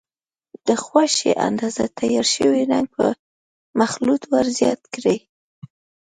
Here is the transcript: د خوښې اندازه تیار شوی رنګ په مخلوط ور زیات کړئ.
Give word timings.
د 0.67 0.69
خوښې 0.83 1.31
اندازه 1.47 1.83
تیار 1.99 2.25
شوی 2.35 2.61
رنګ 2.71 2.87
په 2.95 3.05
مخلوط 3.79 4.21
ور 4.31 4.45
زیات 4.57 4.81
کړئ. 4.93 5.17